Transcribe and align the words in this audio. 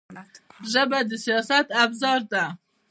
ژبه 0.71 0.99
د 1.09 1.11
سیاست 1.25 1.67
ابزار 1.83 2.21
ده 2.31 2.43